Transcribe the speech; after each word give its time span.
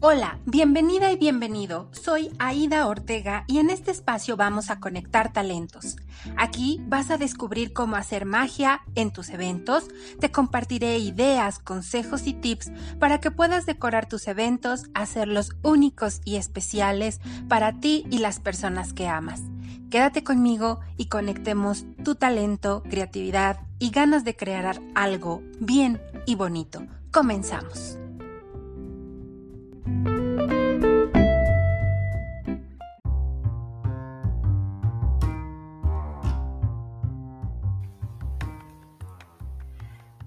Hola, 0.00 0.38
bienvenida 0.46 1.10
y 1.10 1.16
bienvenido. 1.16 1.88
Soy 1.90 2.30
Aida 2.38 2.86
Ortega 2.86 3.42
y 3.48 3.58
en 3.58 3.68
este 3.68 3.90
espacio 3.90 4.36
vamos 4.36 4.70
a 4.70 4.78
conectar 4.78 5.32
talentos. 5.32 5.96
Aquí 6.36 6.80
vas 6.86 7.10
a 7.10 7.18
descubrir 7.18 7.72
cómo 7.72 7.96
hacer 7.96 8.24
magia 8.24 8.82
en 8.94 9.12
tus 9.12 9.28
eventos. 9.30 9.88
Te 10.20 10.30
compartiré 10.30 10.98
ideas, 10.98 11.58
consejos 11.58 12.28
y 12.28 12.34
tips 12.34 12.70
para 13.00 13.18
que 13.18 13.32
puedas 13.32 13.66
decorar 13.66 14.08
tus 14.08 14.28
eventos, 14.28 14.84
hacerlos 14.94 15.56
únicos 15.64 16.20
y 16.24 16.36
especiales 16.36 17.20
para 17.48 17.80
ti 17.80 18.06
y 18.08 18.18
las 18.18 18.38
personas 18.38 18.92
que 18.92 19.08
amas. 19.08 19.42
Quédate 19.90 20.22
conmigo 20.22 20.78
y 20.96 21.06
conectemos 21.06 21.86
tu 22.04 22.14
talento, 22.14 22.84
creatividad 22.88 23.62
y 23.80 23.90
ganas 23.90 24.22
de 24.22 24.36
crear 24.36 24.80
algo 24.94 25.42
bien 25.58 26.00
y 26.24 26.36
bonito. 26.36 26.86
Comenzamos. 27.10 27.98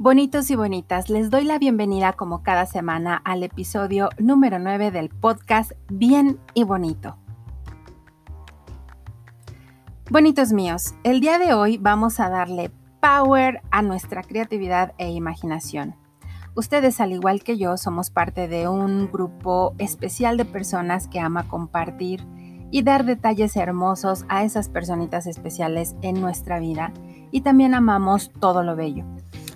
Bonitos 0.04 0.50
y 0.50 0.56
bonitas, 0.56 1.12
les 1.12 1.30
doy 1.30 1.44
la 1.44 1.60
bienvenida 1.60 2.14
como 2.14 2.42
cada 2.42 2.66
semana 2.66 3.22
al 3.24 3.44
episodio 3.44 4.10
número 4.18 4.58
9 4.58 4.90
del 4.90 5.10
podcast 5.10 5.74
Bien 5.90 6.40
y 6.56 6.64
Bonito. 6.64 7.18
Bonitos 10.10 10.54
míos, 10.54 10.96
el 11.04 11.20
día 11.20 11.38
de 11.38 11.54
hoy 11.54 11.78
vamos 11.78 12.20
a 12.20 12.30
darle 12.30 12.72
power 13.00 13.62
a 13.70 13.84
nuestra 13.84 14.24
creatividad 14.24 14.96
e 14.98 15.12
imaginación. 15.12 15.96
Ustedes, 16.56 17.00
al 17.00 17.12
igual 17.12 17.44
que 17.44 17.60
yo, 17.60 17.78
somos 17.78 18.10
parte 18.10 18.48
de 18.48 18.68
un 18.68 19.12
grupo 19.12 19.76
especial 19.78 20.36
de 20.36 20.46
personas 20.46 21.08
que 21.10 21.20
ama 21.20 21.48
compartir 21.48 22.26
y 22.72 22.82
dar 22.82 23.06
detalles 23.06 23.56
hermosos 23.56 24.26
a 24.30 24.46
esas 24.46 24.68
personitas 24.68 25.28
especiales 25.28 25.96
en 26.02 26.20
nuestra 26.20 26.58
vida 26.58 26.92
y 27.30 27.42
también 27.42 27.76
amamos 27.76 28.32
todo 28.40 28.64
lo 28.64 28.76
bello. 28.76 29.06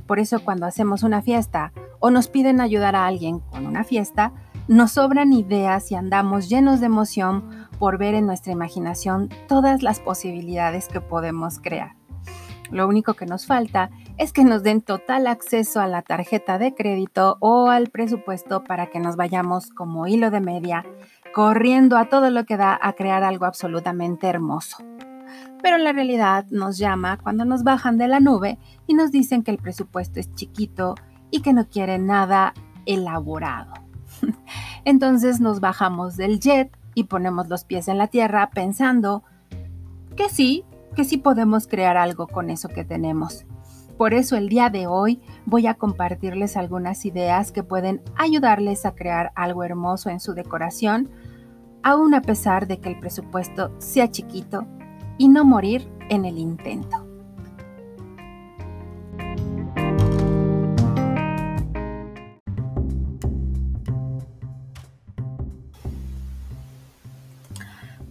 Por 0.07 0.19
eso 0.19 0.43
cuando 0.43 0.65
hacemos 0.65 1.03
una 1.03 1.21
fiesta 1.21 1.71
o 1.99 2.11
nos 2.11 2.27
piden 2.27 2.61
ayudar 2.61 2.95
a 2.95 3.05
alguien 3.05 3.39
con 3.39 3.65
una 3.65 3.83
fiesta, 3.83 4.33
nos 4.67 4.93
sobran 4.93 5.33
ideas 5.33 5.91
y 5.91 5.95
andamos 5.95 6.49
llenos 6.49 6.79
de 6.79 6.87
emoción 6.87 7.67
por 7.79 7.97
ver 7.97 8.15
en 8.15 8.25
nuestra 8.25 8.51
imaginación 8.51 9.29
todas 9.47 9.83
las 9.83 9.99
posibilidades 9.99 10.87
que 10.87 11.01
podemos 11.01 11.59
crear. 11.59 11.95
Lo 12.71 12.87
único 12.87 13.13
que 13.13 13.27
nos 13.27 13.45
falta 13.45 13.91
es 14.17 14.33
que 14.33 14.43
nos 14.43 14.63
den 14.63 14.81
total 14.81 15.27
acceso 15.27 15.81
a 15.81 15.87
la 15.87 16.01
tarjeta 16.01 16.57
de 16.57 16.73
crédito 16.73 17.37
o 17.39 17.69
al 17.69 17.89
presupuesto 17.89 18.63
para 18.63 18.87
que 18.87 18.99
nos 18.99 19.17
vayamos 19.17 19.69
como 19.69 20.07
hilo 20.07 20.31
de 20.31 20.41
media, 20.41 20.83
corriendo 21.33 21.97
a 21.97 22.05
todo 22.09 22.31
lo 22.31 22.45
que 22.45 22.57
da 22.57 22.77
a 22.81 22.93
crear 22.93 23.23
algo 23.23 23.45
absolutamente 23.45 24.27
hermoso 24.27 24.77
pero 25.66 25.80
la 25.80 25.94
realidad 25.94 26.45
nos 26.52 26.77
llama 26.77 27.17
cuando 27.17 27.44
nos 27.44 27.63
bajan 27.63 27.97
de 27.97 28.08
la 28.08 28.19
nube 28.19 28.59
y 28.85 28.94
nos 28.94 29.11
dicen 29.11 29.41
que 29.41 29.49
el 29.49 29.58
presupuesto 29.58 30.19
es 30.19 30.31
chiquito 30.35 30.94
y 31.31 31.41
que 31.41 31.53
no 31.53 31.67
quieren 31.67 32.05
nada 32.05 32.53
elaborado. 32.85 33.73
Entonces 34.85 35.39
nos 35.39 35.61
bajamos 35.61 36.17
del 36.17 36.39
jet 36.39 36.77
y 36.94 37.05
ponemos 37.05 37.49
los 37.49 37.63
pies 37.63 37.88
en 37.88 37.97
la 37.97 38.05
tierra 38.05 38.52
pensando 38.52 39.23
que 40.16 40.30
sí, 40.30 40.66
que 40.95 41.03
sí 41.03 41.17
podemos 41.17 41.66
crear 41.66 41.97
algo 41.97 42.27
con 42.27 42.52
eso 42.52 42.69
que 42.69 42.85
tenemos. 42.85 43.47
Por 43.97 44.13
eso 44.13 44.35
el 44.35 44.50
día 44.50 44.69
de 44.69 44.85
hoy 44.85 45.19
voy 45.47 45.66
a 45.66 45.73
compartirles 45.73 46.57
algunas 46.57 47.05
ideas 47.05 47.52
que 47.52 47.63
pueden 47.63 48.03
ayudarles 48.16 48.85
a 48.85 48.94
crear 48.94 49.31
algo 49.33 49.63
hermoso 49.63 50.11
en 50.11 50.19
su 50.19 50.35
decoración, 50.35 51.09
aun 51.81 52.13
a 52.13 52.22
pesar 52.22 52.68
de 52.68 52.79
que 52.79 52.89
el 52.89 53.00
presupuesto 53.00 53.73
sea 53.79 54.12
chiquito 54.12 54.68
y 55.17 55.27
no 55.29 55.45
morir 55.45 55.87
en 56.09 56.25
el 56.25 56.37
intento. 56.37 57.05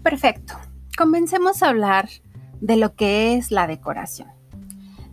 Perfecto. 0.03 0.54
Comencemos 0.97 1.62
a 1.62 1.70
hablar 1.70 2.09
de 2.60 2.76
lo 2.76 2.94
que 2.94 3.36
es 3.36 3.50
la 3.50 3.66
decoración. 3.66 4.28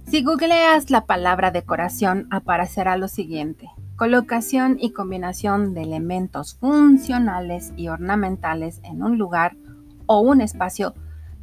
Si 0.05 0.21
googleas 0.21 0.91
la 0.91 1.05
palabra 1.05 1.51
decoración 1.51 2.27
aparecerá 2.29 2.97
lo 2.97 3.07
siguiente. 3.07 3.69
Colocación 3.95 4.77
y 4.79 4.91
combinación 4.91 5.73
de 5.73 5.83
elementos 5.83 6.55
funcionales 6.55 7.71
y 7.77 7.87
ornamentales 7.87 8.81
en 8.83 9.01
un 9.01 9.17
lugar 9.17 9.55
o 10.07 10.19
un 10.19 10.41
espacio 10.41 10.93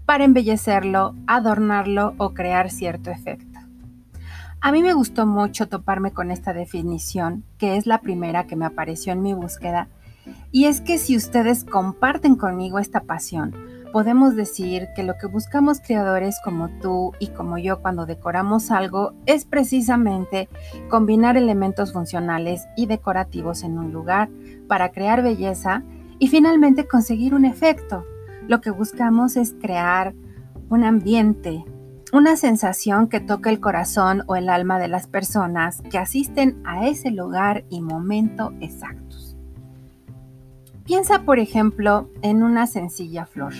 para 0.08 0.24
embellecerlo, 0.24 1.14
adornarlo 1.26 2.14
o 2.16 2.32
crear 2.32 2.70
cierto 2.70 3.10
efecto. 3.10 3.60
A 4.58 4.72
mí 4.72 4.82
me 4.82 4.94
gustó 4.94 5.26
mucho 5.26 5.68
toparme 5.68 6.12
con 6.12 6.30
esta 6.30 6.54
definición, 6.54 7.44
que 7.58 7.76
es 7.76 7.86
la 7.86 8.00
primera 8.00 8.46
que 8.46 8.56
me 8.56 8.64
apareció 8.64 9.12
en 9.12 9.20
mi 9.20 9.34
búsqueda, 9.34 9.88
y 10.50 10.64
es 10.64 10.80
que 10.80 10.96
si 10.96 11.14
ustedes 11.14 11.62
comparten 11.62 12.36
conmigo 12.36 12.78
esta 12.78 13.00
pasión, 13.00 13.54
podemos 13.92 14.34
decir 14.34 14.88
que 14.96 15.02
lo 15.02 15.18
que 15.18 15.26
buscamos 15.26 15.78
creadores 15.78 16.40
como 16.42 16.70
tú 16.80 17.12
y 17.18 17.26
como 17.26 17.58
yo 17.58 17.82
cuando 17.82 18.06
decoramos 18.06 18.70
algo 18.70 19.12
es 19.26 19.44
precisamente 19.44 20.48
combinar 20.88 21.36
elementos 21.36 21.92
funcionales 21.92 22.66
y 22.78 22.86
decorativos 22.86 23.62
en 23.62 23.76
un 23.76 23.92
lugar 23.92 24.30
para 24.68 24.90
crear 24.90 25.22
belleza 25.22 25.82
y 26.18 26.28
finalmente 26.28 26.88
conseguir 26.88 27.34
un 27.34 27.44
efecto, 27.44 28.06
lo 28.48 28.62
que 28.62 28.70
buscamos 28.70 29.36
es 29.36 29.54
crear 29.60 30.14
un 30.70 30.82
ambiente, 30.82 31.64
una 32.12 32.34
sensación 32.34 33.08
que 33.08 33.20
toque 33.20 33.50
el 33.50 33.60
corazón 33.60 34.24
o 34.26 34.36
el 34.36 34.48
alma 34.48 34.78
de 34.78 34.88
las 34.88 35.06
personas 35.06 35.82
que 35.82 35.98
asisten 35.98 36.60
a 36.64 36.88
ese 36.88 37.10
lugar 37.10 37.64
y 37.68 37.82
momento 37.82 38.54
exactos. 38.60 39.36
Piensa, 40.84 41.20
por 41.20 41.38
ejemplo, 41.38 42.08
en 42.22 42.42
una 42.42 42.66
sencilla 42.66 43.26
flor, 43.26 43.52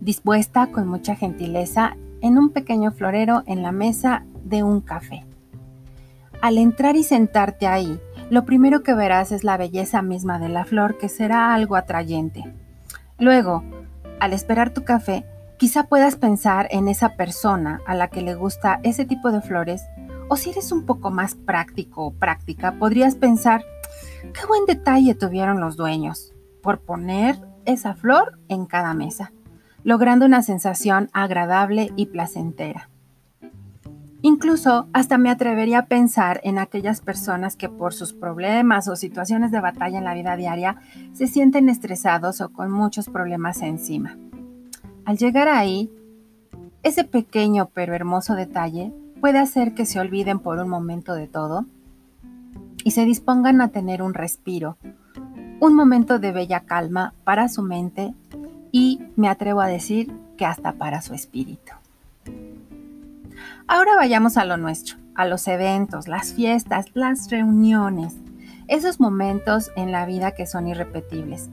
dispuesta 0.00 0.68
con 0.68 0.88
mucha 0.88 1.14
gentileza 1.14 1.98
en 2.22 2.38
un 2.38 2.48
pequeño 2.48 2.92
florero 2.92 3.42
en 3.46 3.62
la 3.62 3.72
mesa 3.72 4.24
de 4.42 4.62
un 4.62 4.80
café. 4.80 5.26
Al 6.40 6.56
entrar 6.56 6.96
y 6.96 7.04
sentarte 7.04 7.66
ahí, 7.66 8.00
lo 8.30 8.46
primero 8.46 8.82
que 8.82 8.94
verás 8.94 9.32
es 9.32 9.44
la 9.44 9.58
belleza 9.58 10.00
misma 10.00 10.38
de 10.38 10.48
la 10.48 10.64
flor 10.64 10.96
que 10.96 11.10
será 11.10 11.52
algo 11.52 11.76
atrayente 11.76 12.44
Luego, 13.18 13.62
al 14.20 14.32
esperar 14.32 14.70
tu 14.70 14.84
café, 14.84 15.24
quizá 15.56 15.84
puedas 15.84 16.16
pensar 16.16 16.68
en 16.70 16.88
esa 16.88 17.16
persona 17.16 17.80
a 17.86 17.94
la 17.94 18.08
que 18.08 18.22
le 18.22 18.34
gusta 18.34 18.80
ese 18.82 19.04
tipo 19.04 19.30
de 19.30 19.40
flores, 19.40 19.84
o 20.28 20.36
si 20.36 20.50
eres 20.50 20.72
un 20.72 20.86
poco 20.86 21.10
más 21.10 21.34
práctico 21.34 22.06
o 22.06 22.12
práctica, 22.12 22.78
podrías 22.78 23.14
pensar, 23.14 23.64
qué 24.32 24.46
buen 24.46 24.64
detalle 24.66 25.14
tuvieron 25.14 25.60
los 25.60 25.76
dueños 25.76 26.32
por 26.62 26.80
poner 26.80 27.38
esa 27.66 27.94
flor 27.94 28.38
en 28.48 28.66
cada 28.66 28.94
mesa, 28.94 29.32
logrando 29.82 30.26
una 30.26 30.42
sensación 30.42 31.10
agradable 31.12 31.92
y 31.96 32.06
placentera. 32.06 32.88
Incluso 34.26 34.88
hasta 34.94 35.18
me 35.18 35.28
atrevería 35.28 35.80
a 35.80 35.86
pensar 35.86 36.40
en 36.44 36.56
aquellas 36.58 37.02
personas 37.02 37.56
que 37.56 37.68
por 37.68 37.92
sus 37.92 38.14
problemas 38.14 38.88
o 38.88 38.96
situaciones 38.96 39.50
de 39.50 39.60
batalla 39.60 39.98
en 39.98 40.04
la 40.04 40.14
vida 40.14 40.34
diaria 40.34 40.78
se 41.12 41.26
sienten 41.26 41.68
estresados 41.68 42.40
o 42.40 42.48
con 42.48 42.70
muchos 42.70 43.10
problemas 43.10 43.60
encima. 43.60 44.16
Al 45.04 45.18
llegar 45.18 45.48
ahí, 45.48 45.90
ese 46.82 47.04
pequeño 47.04 47.68
pero 47.74 47.92
hermoso 47.92 48.34
detalle 48.34 48.94
puede 49.20 49.40
hacer 49.40 49.74
que 49.74 49.84
se 49.84 50.00
olviden 50.00 50.38
por 50.38 50.58
un 50.58 50.70
momento 50.70 51.12
de 51.12 51.28
todo 51.28 51.66
y 52.82 52.92
se 52.92 53.04
dispongan 53.04 53.60
a 53.60 53.68
tener 53.68 54.00
un 54.00 54.14
respiro, 54.14 54.78
un 55.60 55.74
momento 55.74 56.18
de 56.18 56.32
bella 56.32 56.60
calma 56.60 57.12
para 57.24 57.50
su 57.50 57.60
mente 57.60 58.14
y 58.72 59.02
me 59.16 59.28
atrevo 59.28 59.60
a 59.60 59.66
decir 59.66 60.10
que 60.38 60.46
hasta 60.46 60.72
para 60.72 61.02
su 61.02 61.12
espíritu. 61.12 61.74
Ahora 63.66 63.96
vayamos 63.96 64.36
a 64.36 64.44
lo 64.44 64.58
nuestro, 64.58 64.96
a 65.14 65.24
los 65.24 65.48
eventos, 65.48 66.06
las 66.06 66.34
fiestas, 66.34 66.86
las 66.92 67.30
reuniones, 67.30 68.14
esos 68.68 69.00
momentos 69.00 69.70
en 69.74 69.90
la 69.90 70.04
vida 70.04 70.32
que 70.32 70.46
son 70.46 70.68
irrepetibles. 70.68 71.48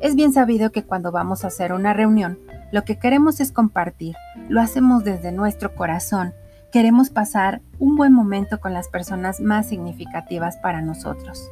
Es 0.00 0.14
bien 0.14 0.34
sabido 0.34 0.72
que 0.72 0.84
cuando 0.84 1.10
vamos 1.10 1.42
a 1.42 1.46
hacer 1.46 1.72
una 1.72 1.94
reunión, 1.94 2.38
lo 2.70 2.84
que 2.84 2.98
queremos 2.98 3.40
es 3.40 3.50
compartir, 3.50 4.14
lo 4.50 4.60
hacemos 4.60 5.04
desde 5.04 5.32
nuestro 5.32 5.74
corazón, 5.74 6.34
queremos 6.70 7.08
pasar 7.08 7.62
un 7.78 7.96
buen 7.96 8.12
momento 8.12 8.60
con 8.60 8.74
las 8.74 8.88
personas 8.88 9.40
más 9.40 9.66
significativas 9.66 10.58
para 10.58 10.82
nosotros. 10.82 11.50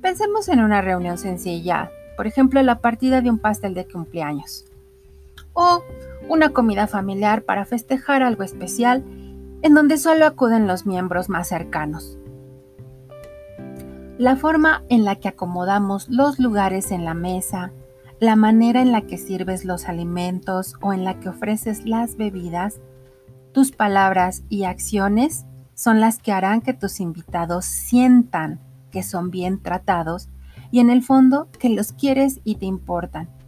Pensemos 0.00 0.48
en 0.48 0.60
una 0.60 0.82
reunión 0.82 1.18
sencilla, 1.18 1.90
por 2.16 2.28
ejemplo 2.28 2.62
la 2.62 2.78
partida 2.78 3.22
de 3.22 3.30
un 3.30 3.40
pastel 3.40 3.74
de 3.74 3.88
cumpleaños. 3.88 4.66
O 5.52 5.82
una 6.30 6.50
comida 6.50 6.86
familiar 6.86 7.42
para 7.42 7.64
festejar 7.64 8.22
algo 8.22 8.44
especial 8.44 9.04
en 9.62 9.74
donde 9.74 9.98
solo 9.98 10.24
acuden 10.26 10.68
los 10.68 10.86
miembros 10.86 11.28
más 11.28 11.48
cercanos. 11.48 12.18
La 14.16 14.36
forma 14.36 14.84
en 14.88 15.04
la 15.04 15.16
que 15.16 15.26
acomodamos 15.26 16.08
los 16.08 16.38
lugares 16.38 16.92
en 16.92 17.04
la 17.04 17.14
mesa, 17.14 17.72
la 18.20 18.36
manera 18.36 18.80
en 18.80 18.92
la 18.92 19.02
que 19.02 19.18
sirves 19.18 19.64
los 19.64 19.88
alimentos 19.88 20.76
o 20.80 20.92
en 20.92 21.04
la 21.04 21.18
que 21.18 21.30
ofreces 21.30 21.84
las 21.84 22.16
bebidas, 22.16 22.80
tus 23.52 23.72
palabras 23.72 24.44
y 24.48 24.64
acciones 24.64 25.46
son 25.74 25.98
las 25.98 26.18
que 26.18 26.30
harán 26.30 26.60
que 26.60 26.74
tus 26.74 27.00
invitados 27.00 27.64
sientan 27.64 28.60
que 28.92 29.02
son 29.02 29.30
bien 29.30 29.60
tratados 29.60 30.28
y 30.70 30.78
en 30.78 30.90
el 30.90 31.02
fondo 31.02 31.48
que 31.58 31.70
los 31.70 31.92
quieres 31.92 32.40
y 32.44 32.56
te 32.56 32.66
importan. 32.66 33.39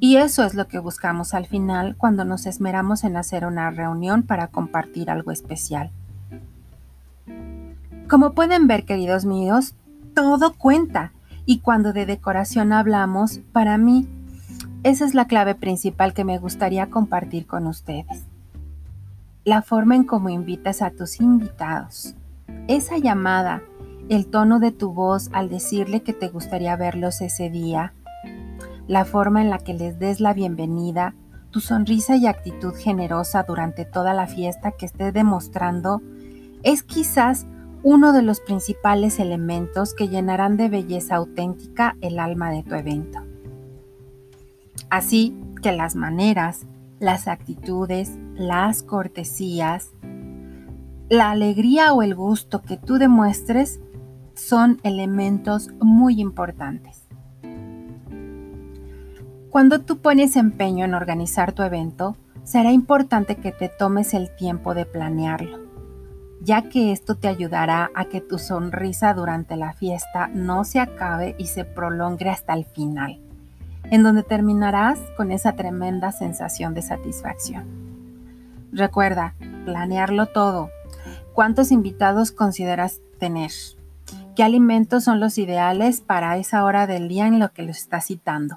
Y 0.00 0.16
eso 0.16 0.44
es 0.44 0.54
lo 0.54 0.68
que 0.68 0.78
buscamos 0.78 1.34
al 1.34 1.46
final 1.46 1.96
cuando 1.96 2.24
nos 2.24 2.46
esmeramos 2.46 3.02
en 3.02 3.16
hacer 3.16 3.44
una 3.44 3.70
reunión 3.70 4.22
para 4.22 4.46
compartir 4.46 5.10
algo 5.10 5.32
especial. 5.32 5.90
Como 8.08 8.32
pueden 8.32 8.68
ver, 8.68 8.84
queridos 8.84 9.24
míos, 9.24 9.74
todo 10.14 10.54
cuenta. 10.54 11.12
Y 11.46 11.60
cuando 11.60 11.92
de 11.92 12.06
decoración 12.06 12.72
hablamos, 12.72 13.40
para 13.52 13.76
mí, 13.76 14.08
esa 14.84 15.04
es 15.04 15.14
la 15.14 15.26
clave 15.26 15.54
principal 15.54 16.14
que 16.14 16.24
me 16.24 16.38
gustaría 16.38 16.88
compartir 16.88 17.46
con 17.46 17.66
ustedes. 17.66 18.24
La 19.44 19.62
forma 19.62 19.96
en 19.96 20.04
cómo 20.04 20.28
invitas 20.28 20.80
a 20.82 20.90
tus 20.90 21.20
invitados. 21.20 22.14
Esa 22.68 22.98
llamada, 22.98 23.62
el 24.08 24.26
tono 24.26 24.60
de 24.60 24.72
tu 24.72 24.92
voz 24.92 25.30
al 25.32 25.48
decirle 25.48 26.02
que 26.02 26.12
te 26.12 26.28
gustaría 26.28 26.76
verlos 26.76 27.20
ese 27.20 27.50
día, 27.50 27.92
la 28.88 29.04
forma 29.04 29.42
en 29.42 29.50
la 29.50 29.58
que 29.58 29.74
les 29.74 29.98
des 29.98 30.18
la 30.18 30.32
bienvenida, 30.32 31.14
tu 31.50 31.60
sonrisa 31.60 32.16
y 32.16 32.26
actitud 32.26 32.74
generosa 32.74 33.44
durante 33.44 33.84
toda 33.84 34.14
la 34.14 34.26
fiesta 34.26 34.72
que 34.72 34.86
estés 34.86 35.12
demostrando, 35.12 36.02
es 36.62 36.82
quizás 36.82 37.46
uno 37.82 38.12
de 38.12 38.22
los 38.22 38.40
principales 38.40 39.20
elementos 39.20 39.94
que 39.94 40.08
llenarán 40.08 40.56
de 40.56 40.68
belleza 40.68 41.16
auténtica 41.16 41.96
el 42.00 42.18
alma 42.18 42.50
de 42.50 42.62
tu 42.62 42.74
evento. 42.74 43.20
Así 44.90 45.36
que 45.62 45.72
las 45.72 45.94
maneras, 45.94 46.66
las 46.98 47.28
actitudes, 47.28 48.18
las 48.34 48.82
cortesías, 48.82 49.90
la 51.10 51.30
alegría 51.30 51.92
o 51.92 52.02
el 52.02 52.14
gusto 52.14 52.62
que 52.62 52.78
tú 52.78 52.98
demuestres 52.98 53.80
son 54.34 54.80
elementos 54.82 55.70
muy 55.80 56.20
importantes. 56.20 56.97
Cuando 59.50 59.80
tú 59.80 59.98
pones 59.98 60.36
empeño 60.36 60.84
en 60.84 60.94
organizar 60.94 61.52
tu 61.52 61.62
evento, 61.62 62.16
será 62.44 62.72
importante 62.72 63.36
que 63.36 63.52
te 63.52 63.68
tomes 63.68 64.14
el 64.14 64.34
tiempo 64.36 64.74
de 64.74 64.86
planearlo 64.86 65.68
ya 66.40 66.62
que 66.62 66.92
esto 66.92 67.16
te 67.16 67.28
ayudará 67.28 67.90
a 67.94 68.06
que 68.06 68.20
tu 68.20 68.38
sonrisa 68.38 69.12
durante 69.14 69.56
la 69.56 69.72
fiesta 69.72 70.28
no 70.28 70.64
se 70.64 70.80
acabe 70.80 71.34
y 71.38 71.46
se 71.46 71.64
prolongue 71.64 72.28
hasta 72.28 72.54
el 72.54 72.64
final, 72.64 73.20
en 73.90 74.02
donde 74.02 74.22
terminarás 74.22 74.98
con 75.16 75.32
esa 75.32 75.54
tremenda 75.54 76.12
sensación 76.12 76.74
de 76.74 76.82
satisfacción. 76.82 77.66
Recuerda, 78.72 79.34
planearlo 79.64 80.26
todo. 80.26 80.70
¿Cuántos 81.32 81.72
invitados 81.72 82.32
consideras 82.32 83.00
tener? 83.18 83.50
¿Qué 84.38 84.44
alimentos 84.44 85.02
son 85.02 85.18
los 85.18 85.36
ideales 85.36 86.00
para 86.00 86.36
esa 86.36 86.62
hora 86.62 86.86
del 86.86 87.08
día 87.08 87.26
en 87.26 87.40
lo 87.40 87.52
que 87.52 87.64
los 87.64 87.78
estás 87.78 88.06
citando? 88.06 88.56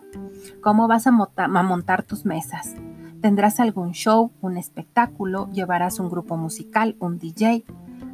¿Cómo 0.62 0.88
vas 0.88 1.08
a, 1.08 1.12
montar 1.12 2.04
tus 2.04 2.24
mesas? 2.24 2.76
Tendrás 3.20 3.60
algún 3.60 3.94
show, 3.94 4.32
un 4.42 4.58
espectáculo, 4.58 5.50
llevarás 5.52 6.00
un 6.00 6.12
grupo 6.12 6.38
musical, 6.38 6.96
un 7.00 7.18
DJ. 7.18 7.64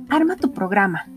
Arma 0.07 0.37
tu 0.37 0.53
programa. 0.53 1.09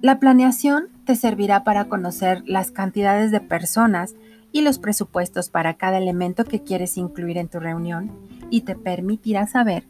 La 0.00 0.20
planeación 0.20 0.90
te 1.06 1.16
servirá 1.16 1.64
para 1.64 1.86
conocer 1.86 2.44
las 2.46 2.70
cantidades 2.70 3.32
de 3.32 3.40
personas 3.40 4.14
y 4.52 4.60
los 4.60 4.78
presupuestos 4.78 5.48
para 5.48 5.74
cada 5.74 5.98
elemento 5.98 6.44
que 6.44 6.62
quieres 6.62 6.96
incluir 6.96 7.36
en 7.36 7.48
tu 7.48 7.58
reunión 7.58 8.12
y 8.48 8.60
te 8.60 8.76
permitirá 8.76 9.48
saber 9.48 9.88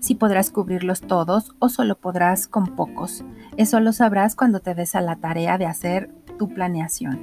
si 0.00 0.14
podrás 0.14 0.50
cubrirlos 0.50 1.00
todos 1.00 1.54
o 1.58 1.68
solo 1.68 1.96
podrás 1.96 2.46
con 2.48 2.76
pocos. 2.76 3.24
Eso 3.56 3.80
lo 3.80 3.92
sabrás 3.92 4.36
cuando 4.36 4.60
te 4.60 4.74
des 4.74 4.94
a 4.94 5.00
la 5.00 5.16
tarea 5.16 5.58
de 5.58 5.66
hacer 5.66 6.10
tu 6.38 6.48
planeación. 6.48 7.18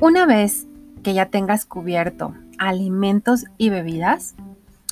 Una 0.00 0.26
vez 0.26 0.66
que 1.02 1.14
ya 1.14 1.26
tengas 1.26 1.64
cubierto 1.64 2.34
alimentos 2.58 3.44
y 3.56 3.70
bebidas, 3.70 4.34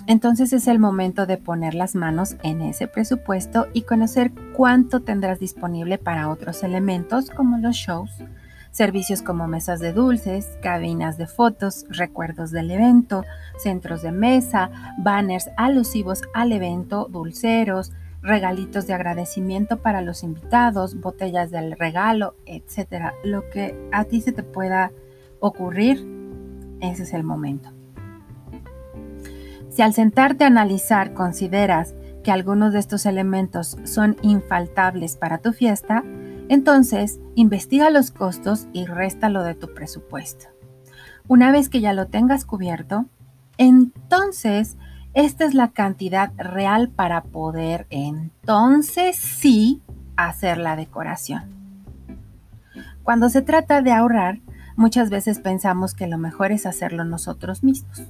entonces 0.06 0.52
es 0.52 0.68
el 0.68 0.78
momento 0.78 1.26
de 1.26 1.36
poner 1.36 1.74
las 1.74 1.94
manos 1.94 2.36
en 2.42 2.60
ese 2.60 2.86
presupuesto 2.86 3.66
y 3.72 3.82
conocer 3.82 4.32
cuánto 4.56 5.00
tendrás 5.00 5.40
disponible 5.40 5.98
para 5.98 6.28
otros 6.28 6.62
elementos 6.62 7.30
como 7.30 7.58
los 7.58 7.74
shows, 7.74 8.10
servicios 8.76 9.22
como 9.22 9.48
mesas 9.48 9.80
de 9.80 9.94
dulces, 9.94 10.58
cabinas 10.60 11.16
de 11.16 11.26
fotos, 11.26 11.86
recuerdos 11.88 12.50
del 12.50 12.70
evento, 12.70 13.24
centros 13.56 14.02
de 14.02 14.12
mesa, 14.12 14.70
banners 14.98 15.48
alusivos 15.56 16.20
al 16.34 16.52
evento, 16.52 17.08
dulceros, 17.10 17.92
regalitos 18.20 18.86
de 18.86 18.92
agradecimiento 18.92 19.78
para 19.78 20.02
los 20.02 20.22
invitados, 20.22 21.00
botellas 21.00 21.50
del 21.50 21.72
regalo, 21.72 22.34
etcétera. 22.44 23.14
Lo 23.24 23.48
que 23.48 23.74
a 23.92 24.04
ti 24.04 24.20
se 24.20 24.32
te 24.32 24.42
pueda 24.42 24.92
ocurrir 25.40 26.06
ese 26.82 27.04
es 27.04 27.14
el 27.14 27.24
momento. 27.24 27.70
Si 29.70 29.80
al 29.80 29.94
sentarte 29.94 30.44
a 30.44 30.48
analizar 30.48 31.14
consideras 31.14 31.94
que 32.22 32.30
algunos 32.30 32.74
de 32.74 32.80
estos 32.80 33.06
elementos 33.06 33.78
son 33.84 34.18
infaltables 34.20 35.16
para 35.16 35.38
tu 35.38 35.54
fiesta, 35.54 36.04
entonces 36.48 37.20
investiga 37.34 37.90
los 37.90 38.10
costos 38.10 38.66
y 38.72 38.86
réstalo 38.86 39.42
de 39.42 39.54
tu 39.54 39.72
presupuesto. 39.74 40.46
Una 41.28 41.50
vez 41.50 41.68
que 41.68 41.80
ya 41.80 41.92
lo 41.92 42.06
tengas 42.06 42.44
cubierto, 42.44 43.06
entonces 43.58 44.76
esta 45.14 45.44
es 45.44 45.54
la 45.54 45.72
cantidad 45.72 46.32
real 46.36 46.88
para 46.88 47.22
poder 47.22 47.86
entonces 47.90 49.16
sí 49.16 49.82
hacer 50.16 50.58
la 50.58 50.76
decoración. 50.76 51.44
Cuando 53.02 53.28
se 53.28 53.42
trata 53.42 53.82
de 53.82 53.92
ahorrar, 53.92 54.40
Muchas 54.76 55.08
veces 55.08 55.38
pensamos 55.38 55.94
que 55.94 56.06
lo 56.06 56.18
mejor 56.18 56.52
es 56.52 56.66
hacerlo 56.66 57.06
nosotros 57.06 57.64
mismos, 57.64 58.02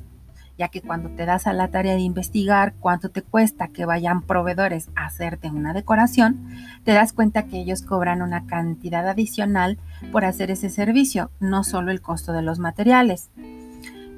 ya 0.58 0.68
que 0.68 0.80
cuando 0.80 1.10
te 1.10 1.26
das 1.26 1.46
a 1.46 1.52
la 1.52 1.68
tarea 1.68 1.94
de 1.94 2.00
investigar 2.00 2.74
cuánto 2.80 3.10
te 3.10 3.22
cuesta 3.22 3.68
que 3.68 3.84
vayan 3.84 4.22
proveedores 4.22 4.88
a 4.94 5.06
hacerte 5.06 5.50
una 5.50 5.72
decoración, 5.72 6.48
te 6.84 6.92
das 6.92 7.12
cuenta 7.12 7.46
que 7.46 7.58
ellos 7.58 7.82
cobran 7.82 8.22
una 8.22 8.46
cantidad 8.46 9.08
adicional 9.08 9.78
por 10.12 10.24
hacer 10.24 10.50
ese 10.50 10.70
servicio, 10.70 11.30
no 11.40 11.64
solo 11.64 11.90
el 11.90 12.00
costo 12.00 12.32
de 12.32 12.42
los 12.42 12.58
materiales. 12.58 13.30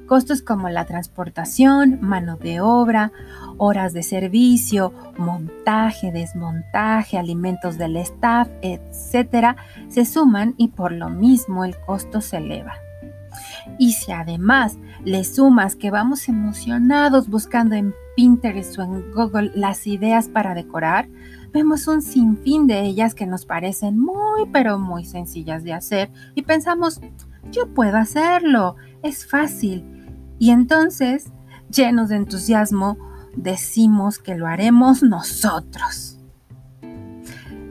Costos 0.07 0.41
como 0.41 0.69
la 0.69 0.85
transportación, 0.85 1.99
mano 2.01 2.35
de 2.35 2.61
obra, 2.61 3.11
horas 3.57 3.93
de 3.93 4.01
servicio, 4.01 4.91
montaje, 5.19 6.11
desmontaje, 6.11 7.19
alimentos 7.19 7.77
del 7.77 7.95
staff, 7.97 8.47
etcétera, 8.63 9.55
se 9.87 10.05
suman 10.05 10.55
y 10.57 10.69
por 10.69 10.93
lo 10.93 11.09
mismo 11.09 11.63
el 11.63 11.77
costo 11.77 12.21
se 12.21 12.37
eleva. 12.37 12.73
Y 13.77 13.93
si 13.93 14.11
además 14.11 14.77
le 15.03 15.23
sumas 15.23 15.75
que 15.75 15.91
vamos 15.91 16.27
emocionados 16.29 17.29
buscando 17.29 17.75
en 17.75 17.93
Pinterest 18.15 18.77
o 18.79 18.83
en 18.83 19.11
Google 19.11 19.51
las 19.55 19.87
ideas 19.87 20.27
para 20.27 20.53
decorar, 20.53 21.07
vemos 21.53 21.87
un 21.87 22.01
sinfín 22.01 22.67
de 22.67 22.81
ellas 22.81 23.15
que 23.15 23.25
nos 23.25 23.45
parecen 23.45 23.99
muy 23.99 24.45
pero 24.51 24.77
muy 24.77 25.05
sencillas 25.05 25.63
de 25.63 25.73
hacer 25.73 26.11
y 26.35 26.43
pensamos, 26.43 27.01
yo 27.51 27.73
puedo 27.73 27.97
hacerlo, 27.97 28.75
es 29.03 29.25
fácil 29.25 29.99
y 30.39 30.51
entonces, 30.51 31.31
llenos 31.69 32.09
de 32.09 32.15
entusiasmo, 32.15 32.97
decimos 33.35 34.19
que 34.19 34.35
lo 34.35 34.47
haremos 34.47 35.03
nosotros. 35.03 36.17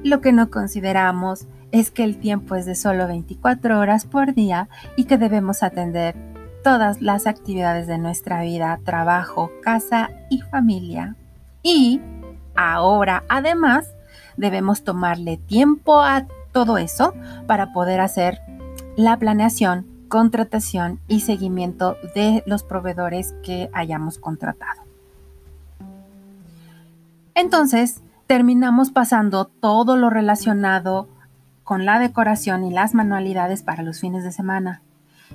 Lo 0.04 0.20
que 0.20 0.32
no 0.32 0.50
consideramos 0.50 1.48
es 1.72 1.90
que 1.90 2.04
el 2.04 2.18
tiempo 2.18 2.54
es 2.54 2.66
de 2.66 2.74
solo 2.74 3.06
24 3.06 3.78
horas 3.78 4.06
por 4.06 4.34
día 4.34 4.68
y 4.96 5.04
que 5.04 5.18
debemos 5.18 5.62
atender 5.62 6.14
todas 6.64 7.00
las 7.00 7.26
actividades 7.26 7.86
de 7.86 7.98
nuestra 7.98 8.42
vida, 8.42 8.78
trabajo, 8.84 9.50
casa 9.62 10.10
y 10.30 10.40
familia. 10.40 11.16
Y 11.62 12.00
ahora, 12.54 13.24
además, 13.28 13.88
debemos 14.36 14.82
tomarle 14.82 15.36
tiempo 15.36 16.00
a 16.00 16.26
todo 16.52 16.78
eso 16.78 17.14
para 17.46 17.72
poder 17.72 18.00
hacer 18.00 18.40
la 18.96 19.16
planeación 19.16 19.86
contratación 20.08 21.00
y 21.06 21.20
seguimiento 21.20 21.96
de 22.14 22.42
los 22.46 22.62
proveedores 22.62 23.34
que 23.42 23.70
hayamos 23.72 24.18
contratado. 24.18 24.82
Entonces, 27.34 28.00
terminamos 28.26 28.90
pasando 28.90 29.44
todo 29.44 29.96
lo 29.96 30.10
relacionado 30.10 31.08
con 31.68 31.84
la 31.84 31.98
decoración 31.98 32.64
y 32.64 32.70
las 32.70 32.94
manualidades 32.94 33.62
para 33.62 33.82
los 33.82 34.00
fines 34.00 34.24
de 34.24 34.32
semana. 34.32 34.80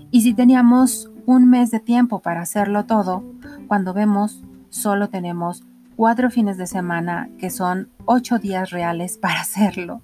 Y 0.10 0.22
si 0.22 0.34
teníamos 0.34 1.12
un 1.28 1.48
mes 1.48 1.70
de 1.70 1.80
tiempo 1.80 2.24
para 2.24 2.42
hacerlo 2.42 2.86
todo, 2.86 3.24
cuando 3.68 3.94
vemos 3.94 4.44
solo 4.72 5.10
tenemos 5.10 5.64
cuatro 5.96 6.32
fines 6.32 6.58
de 6.58 6.66
semana 6.66 7.30
que 7.38 7.52
son 7.52 7.90
ocho 8.06 8.40
días 8.40 8.72
reales 8.72 9.20
para 9.20 9.42
hacerlo. 9.42 10.02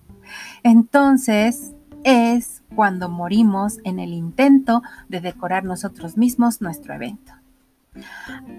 entonces 0.62 1.74
es 2.04 2.62
cuando 2.76 3.10
morimos 3.10 3.80
en 3.84 3.98
el 3.98 4.14
intento 4.14 4.84
de 5.08 5.22
decorar 5.22 5.64
nosotros 5.64 6.16
mismos 6.16 6.62
nuestro 6.62 6.94
evento. 6.94 7.34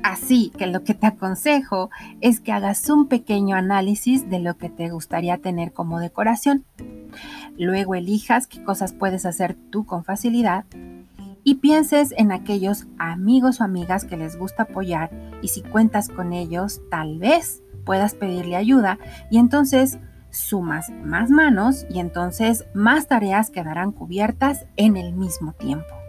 Así 0.02 0.52
que 0.58 0.66
lo 0.66 0.82
que 0.82 0.94
te 0.94 1.06
aconsejo 1.06 1.90
es 2.20 2.40
que 2.40 2.52
hagas 2.52 2.88
un 2.90 3.06
pequeño 3.06 3.56
análisis 3.56 4.28
de 4.28 4.40
lo 4.40 4.56
que 4.56 4.68
te 4.68 4.90
gustaría 4.90 5.38
tener 5.38 5.72
como 5.72 6.00
decoración. 6.00 6.64
Luego 7.59 7.95
elijas 7.95 8.47
qué 8.47 8.62
cosas 8.62 8.92
puedes 8.92 9.26
hacer 9.26 9.57
tú 9.71 9.85
con 9.85 10.04
facilidad 10.04 10.64
y 11.45 11.57
pienses 11.57 12.12
en 12.16 12.33
aquellos 12.33 12.87
amigos 12.99 13.61
o 13.61 13.64
amigas 13.64 14.04
que 14.04 14.16
les 14.16 14.37
gusta 14.37 14.64
apoyar 14.64 15.11
y 15.42 15.49
si 15.49 15.62
cuentas 15.62 16.09
con 16.09 16.33
ellos, 16.33 16.80
tal 16.90 17.19
vez 17.19 17.62
puedas 17.85 18.14
pedirle 18.14 18.57
ayuda 18.57 18.99
y 19.30 19.38
entonces 19.38 19.99
sumas 20.30 20.90
más 21.04 21.30
manos 21.30 21.87
y 21.90 21.99
entonces 21.99 22.64
más 22.75 23.09
tareas 23.09 23.50
quedarán 23.50 23.92
cubiertas 23.92 24.66
en 24.76 24.97
el 24.97 25.12
mismo 25.12 25.52
tiempo. 25.52 26.00